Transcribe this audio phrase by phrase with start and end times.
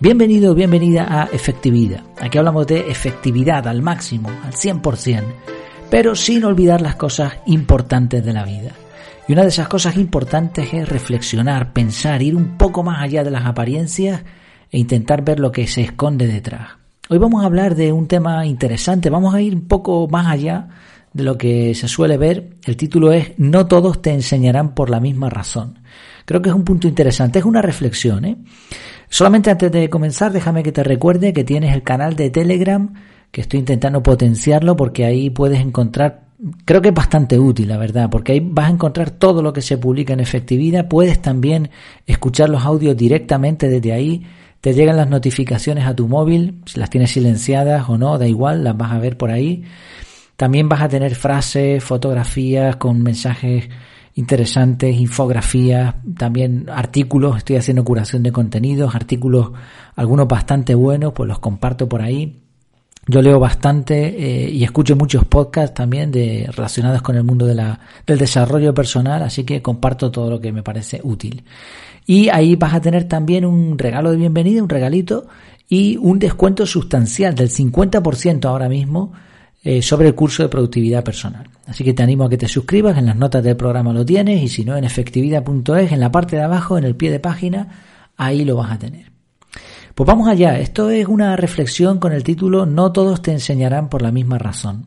[0.00, 2.04] Bienvenido bienvenida a Efectividad.
[2.20, 5.24] Aquí hablamos de efectividad al máximo, al 100%,
[5.90, 8.70] pero sin olvidar las cosas importantes de la vida.
[9.26, 13.32] Y una de esas cosas importantes es reflexionar, pensar, ir un poco más allá de
[13.32, 14.22] las apariencias
[14.70, 16.68] e intentar ver lo que se esconde detrás.
[17.08, 20.68] Hoy vamos a hablar de un tema interesante, vamos a ir un poco más allá
[21.12, 22.50] de lo que se suele ver.
[22.64, 25.80] El título es No todos te enseñarán por la misma razón.
[26.28, 28.26] Creo que es un punto interesante, es una reflexión.
[28.26, 28.36] ¿eh?
[29.08, 32.92] Solamente antes de comenzar, déjame que te recuerde que tienes el canal de Telegram,
[33.30, 36.26] que estoy intentando potenciarlo porque ahí puedes encontrar,
[36.66, 39.62] creo que es bastante útil, la verdad, porque ahí vas a encontrar todo lo que
[39.62, 40.86] se publica en efectividad.
[40.86, 41.70] Puedes también
[42.06, 44.26] escuchar los audios directamente desde ahí.
[44.60, 48.64] Te llegan las notificaciones a tu móvil, si las tienes silenciadas o no, da igual,
[48.64, 49.64] las vas a ver por ahí.
[50.36, 53.70] También vas a tener frases, fotografías con mensajes
[54.18, 59.52] interesantes, infografías, también artículos, estoy haciendo curación de contenidos, artículos,
[59.94, 62.42] algunos bastante buenos, pues los comparto por ahí.
[63.06, 67.54] Yo leo bastante eh, y escucho muchos podcasts también de, relacionados con el mundo de
[67.54, 71.44] la, del desarrollo personal, así que comparto todo lo que me parece útil.
[72.04, 75.28] Y ahí vas a tener también un regalo de bienvenida, un regalito
[75.68, 79.12] y un descuento sustancial del 50% ahora mismo
[79.70, 81.46] eh, sobre el curso de productividad personal.
[81.66, 84.42] Así que te animo a que te suscribas, en las notas del programa lo tienes
[84.42, 87.68] y si no en efectividad.es, en la parte de abajo, en el pie de página,
[88.16, 89.12] ahí lo vas a tener.
[89.94, 94.00] Pues vamos allá, esto es una reflexión con el título No todos te enseñarán por
[94.00, 94.86] la misma razón.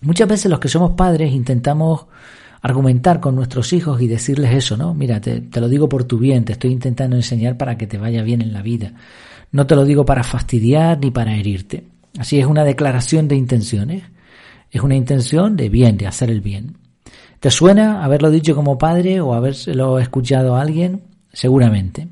[0.00, 2.06] Muchas veces los que somos padres intentamos
[2.60, 4.94] argumentar con nuestros hijos y decirles eso, ¿no?
[4.94, 7.98] Mira, te, te, lo digo por tu bien, te estoy intentando enseñar para que te
[7.98, 8.94] vaya bien en la vida.
[9.52, 11.91] No te lo digo para fastidiar ni para herirte.
[12.18, 14.04] Así es una declaración de intenciones.
[14.70, 16.78] Es una intención de bien, de hacer el bien.
[17.40, 21.02] ¿Te suena haberlo dicho como padre o haberlo escuchado a alguien?
[21.32, 22.08] Seguramente.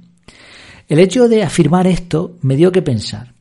[0.89, 3.35] El hecho de afirmar esto me dio que pensar.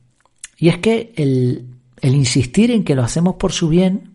[0.56, 1.66] Y es que el,
[2.00, 4.12] el insistir en que lo hacemos por su bien,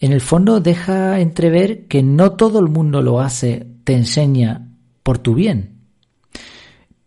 [0.00, 4.68] en el fondo deja entrever que no todo el mundo lo hace, te enseña
[5.02, 5.78] por tu bien.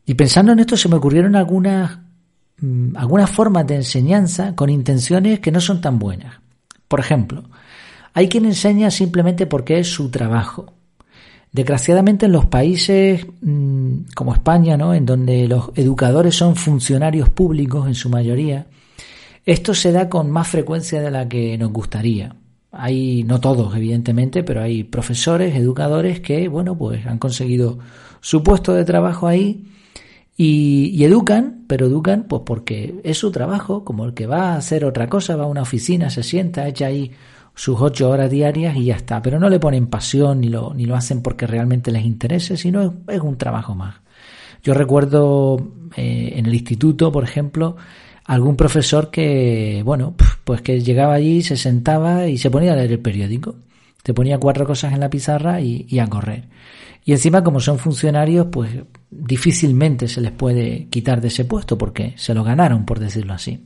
[0.06, 2.00] Y pensando en esto se me ocurrieron algunas
[2.62, 6.36] Mm, algunas formas de enseñanza con intenciones que no son tan buenas.
[6.88, 7.44] Por ejemplo,
[8.14, 10.74] hay quien enseña simplemente porque es su trabajo.
[11.52, 14.94] Desgraciadamente en los países mm, como España, ¿no?
[14.94, 18.68] en donde los educadores son funcionarios públicos en su mayoría,
[19.46, 22.36] esto se da con más frecuencia de la que nos gustaría.
[22.72, 27.80] Hay, no todos, evidentemente, pero hay profesores, educadores que, bueno, pues han conseguido
[28.22, 29.66] su puesto de trabajo ahí
[30.44, 34.86] y, educan, pero educan pues porque es su trabajo, como el que va a hacer
[34.86, 37.12] otra cosa, va a una oficina, se sienta, echa ahí
[37.54, 39.22] sus ocho horas diarias y ya está.
[39.22, 43.04] Pero no le ponen pasión ni lo, ni lo hacen porque realmente les interese, sino
[43.08, 43.98] es, un trabajo más.
[44.64, 45.60] Yo recuerdo
[45.96, 47.76] eh, en el instituto, por ejemplo,
[48.26, 52.94] algún profesor que, bueno, pues que llegaba allí, se sentaba y se ponía a leer
[52.94, 53.58] el periódico.
[54.02, 56.46] Te ponía cuatro cosas en la pizarra y a correr.
[57.04, 58.72] Y encima, como son funcionarios, pues
[59.10, 63.66] difícilmente se les puede quitar de ese puesto porque se lo ganaron, por decirlo así.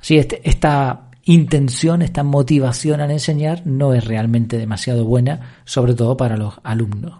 [0.00, 6.16] Así, este, esta intención, esta motivación al enseñar no es realmente demasiado buena, sobre todo
[6.16, 7.18] para los alumnos.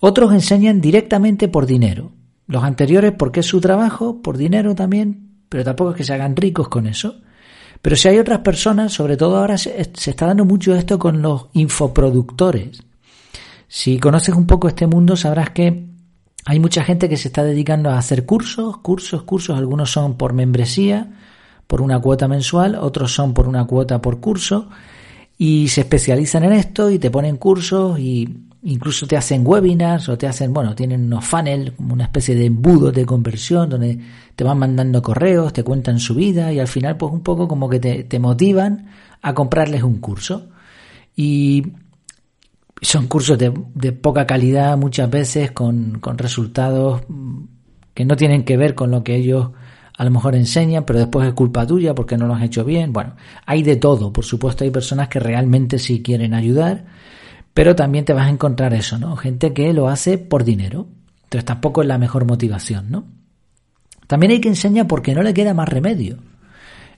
[0.00, 2.12] Otros enseñan directamente por dinero.
[2.46, 6.36] Los anteriores porque es su trabajo, por dinero también, pero tampoco es que se hagan
[6.36, 7.20] ricos con eso.
[7.82, 11.22] Pero si hay otras personas, sobre todo ahora se, se está dando mucho esto con
[11.22, 12.82] los infoproductores
[13.76, 15.88] si conoces un poco este mundo, sabrás que
[16.44, 19.58] hay mucha gente que se está dedicando a hacer cursos, cursos, cursos.
[19.58, 21.10] Algunos son por membresía,
[21.66, 24.68] por una cuota mensual, otros son por una cuota por curso.
[25.36, 30.16] Y se especializan en esto y te ponen cursos y incluso te hacen webinars o
[30.16, 33.98] te hacen, bueno, tienen unos funnels, como una especie de embudo de conversión donde
[34.36, 37.68] te van mandando correos, te cuentan su vida y al final pues un poco como
[37.68, 38.86] que te, te motivan
[39.20, 40.46] a comprarles un curso.
[41.16, 41.72] Y
[42.84, 47.02] son cursos de, de poca calidad muchas veces con, con, resultados
[47.94, 49.50] que no tienen que ver con lo que ellos
[49.96, 52.92] a lo mejor enseñan, pero después es culpa tuya porque no lo has hecho bien.
[52.92, 53.14] Bueno,
[53.46, 56.84] hay de todo, por supuesto hay personas que realmente sí quieren ayudar,
[57.54, 59.16] pero también te vas a encontrar eso, ¿no?
[59.16, 60.88] Gente que lo hace por dinero.
[61.24, 63.04] Entonces tampoco es la mejor motivación, ¿no?
[64.06, 66.18] También hay que enseñar porque no le queda más remedio.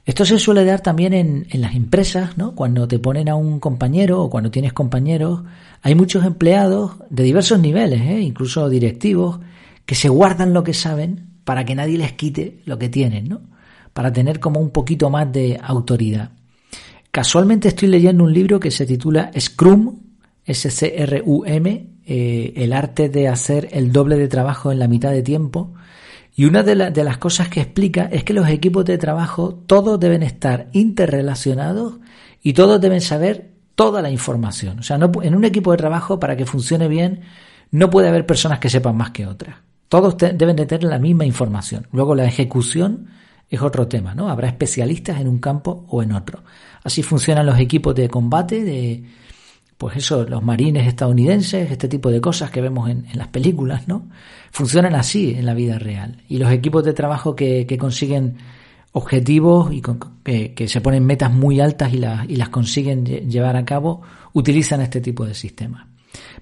[0.06, 2.54] Esto se suele dar también en, las empresas, ¿no?
[2.54, 5.42] Cuando te ponen a un compañero o cuando tienes compañeros,
[5.82, 8.20] hay muchos empleados de diversos niveles, ¿eh?
[8.20, 9.40] incluso directivos,
[9.84, 13.40] que se guardan lo que saben para que nadie les quite lo que tienen, ¿no?
[13.92, 16.30] Para tener como un poquito más de autoridad.
[17.10, 19.98] Casualmente estoy leyendo un libro que se titula Scrum,
[20.44, 25.74] S-C-R-U-M, eh, el arte de hacer el doble de trabajo en la mitad de tiempo
[26.38, 30.22] Y una de, las cosas que explica es que los equipos de trabajo todos deben
[30.22, 31.94] estar interrelacionados
[32.42, 34.78] y todos deben saber toda la información.
[34.78, 37.22] O sea, no, en un equipo de trabajo, para que funcione bien,
[37.70, 39.56] no puede haber personas que sepan más que otras.
[39.88, 41.86] Todos deben de tener la misma información.
[41.90, 43.06] Luego la ejecución
[43.48, 44.28] es otro tema, ¿no?
[44.28, 46.42] Habrá especialistas en un campo o en otro.
[46.82, 49.04] Así funcionan los equipos de combate de,
[49.78, 54.08] pues eso, los marines estadounidenses, este tipo de cosas que vemos en, las películas, ¿no?
[54.50, 56.22] Funcionan así en la vida real.
[56.28, 58.38] Y los equipos de trabajo que, consiguen
[58.92, 59.82] objetivos y
[60.22, 64.00] que, se ponen metas muy altas y, y las consiguen llevar a cabo,
[64.32, 65.86] utilizan este tipo de sistemas.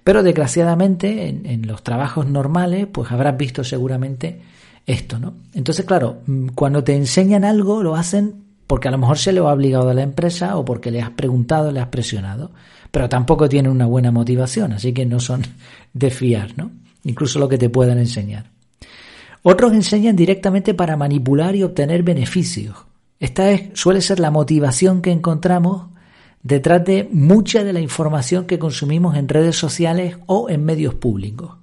[0.05, 4.43] Pero desgraciadamente en, en, los trabajos normales, pues habrás visto seguramente
[4.87, 5.35] esto, ¿no?
[5.55, 9.49] Entonces, claro, mm, cuando te enseñan algo, lo hacen porque a lo mejor se lo
[9.49, 12.51] ha obligado a la empresa o porque le has preguntado, le has presionado
[12.95, 15.43] pero tampoco tienen una buena motivación, así que no son
[15.93, 16.71] de fiar, ¿no?
[17.03, 18.53] Incluso lo que te puedan enseñar.
[19.43, 22.77] Otros enseñan directamente para manipular y obtener beneficios.
[23.19, 25.89] Esta es, suele ser la motivación que encontramos
[26.45, 31.57] detrás de mucha de la información que consumimos en redes sociales o en medios públicos.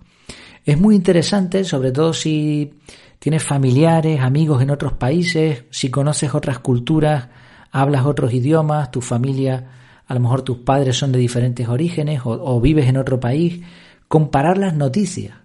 [0.66, 2.74] Es muy interesante, sobre todo si
[3.22, 7.28] tienes familiares, amigos en otros países, si conoces otras culturas,
[7.72, 9.68] hablas otros idiomas, tu familia
[10.08, 13.62] a lo mejor tus padres son de diferentes orígenes o, vives en otro país,
[14.08, 15.38] comparar las noticias.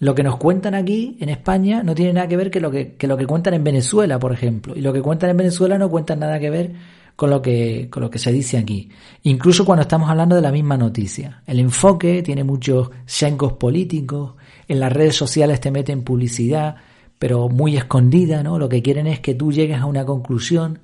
[0.00, 2.96] Lo que nos cuentan aquí en España no tiene nada que ver que lo que,
[3.00, 4.74] lo que cuentan en Venezuela, por ejemplo.
[4.76, 6.72] Y lo que cuentan en Venezuela no cuentan nada que ver
[7.14, 8.90] con lo que, con lo que se dice aquí.
[9.22, 11.42] Incluso cuando estamos hablando de la misma noticia.
[11.46, 14.34] El enfoque tiene muchos sencos políticos,
[14.66, 16.76] en las redes sociales te meten publicidad,
[17.18, 18.58] pero muy escondida, ¿no?
[18.58, 20.80] Lo que quieren es que tú llegues a una conclusión.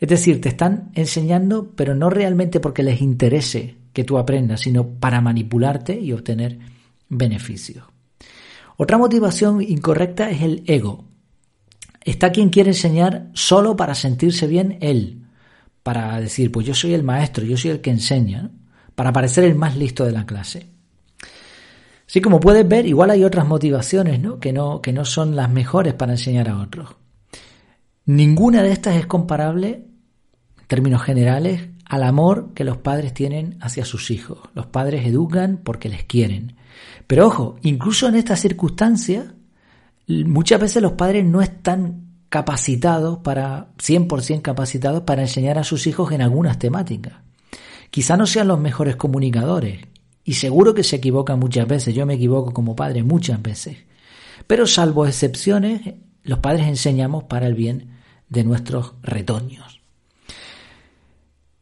[0.00, 4.86] Es decir, te están enseñando, pero no realmente porque les interese que tú aprendas, sino
[4.88, 6.58] para manipularte y obtener
[7.08, 7.84] beneficios.
[8.76, 11.04] Otra motivación incorrecta es el ego.
[12.04, 15.22] Está quien quiere enseñar solo para sentirse bien él,
[15.82, 18.50] para decir, pues yo soy el maestro, yo soy el que enseña,
[18.94, 20.73] para parecer el más listo de la clase.
[22.14, 24.38] Así como puedes ver, igual hay otras motivaciones ¿no?
[24.38, 26.94] Que, no, que no son las mejores para enseñar a otros.
[28.06, 29.88] Ninguna de estas es comparable,
[30.60, 34.38] en términos generales, al amor que los padres tienen hacia sus hijos.
[34.54, 36.54] Los padres educan porque les quieren.
[37.08, 39.34] Pero ojo, incluso en estas circunstancias,
[40.06, 46.12] muchas veces los padres no están capacitados para, 100% capacitados para enseñar a sus hijos
[46.12, 47.14] en algunas temáticas.
[47.90, 49.80] Quizá no sean los mejores comunicadores
[50.24, 51.94] y seguro que se equivocan muchas veces.
[51.94, 53.76] Yo me equivoco como padre muchas veces.
[54.46, 55.82] Pero salvo excepciones,
[56.22, 57.90] los padres enseñamos para el bien
[58.28, 59.80] de nuestros retoños.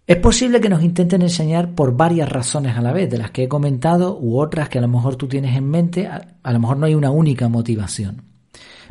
[0.07, 3.45] Es posible que nos intenten enseñar por varias razones a la vez, de las que
[3.45, 6.77] he comentado, u otras que a lo mejor tú tienes en mente, a, lo mejor
[6.77, 8.23] no hay una única motivación.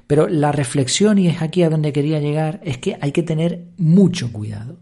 [0.07, 3.65] Pero la reflexión, y es aquí a donde quería llegar, es que hay que tener
[3.77, 4.77] mucho cuidado,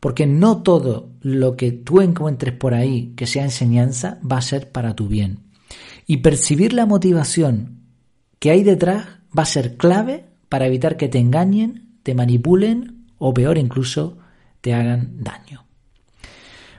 [0.00, 4.70] porque no todo lo que tú encuentres por ahí que sea enseñanza va a ser
[4.70, 5.40] para tu bien.
[6.06, 7.80] Y percibir la motivación
[8.38, 9.06] que hay detrás
[9.36, 14.16] va a ser clave para evitar que te engañen te manipulen o peor incluso
[14.62, 15.66] te hagan daño.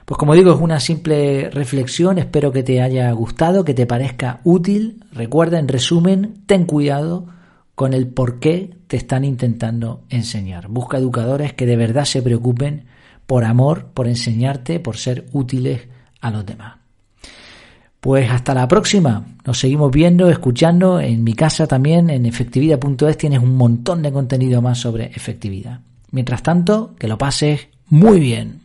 [0.04, 4.40] Pues como digo, es una simple reflexión, espero que te haya gustado, que te parezca
[4.42, 5.04] útil.
[5.12, 7.28] Recuerda, en resumen, ten cuidado
[7.76, 10.66] con el por qué te están intentando enseñar.
[10.66, 12.86] Busca educadores que de verdad se preocupen
[13.30, 15.82] por amor, por enseñarte, por ser útiles
[16.20, 16.78] a los demás.
[18.00, 19.24] Pues hasta la próxima.
[19.46, 20.98] Nos seguimos viendo, escuchando.
[20.98, 25.78] En mi casa también, en efectividad.es, tienes un montón de contenido más sobre efectividad.
[26.10, 28.62] Mientras tanto, que lo pases muy bien.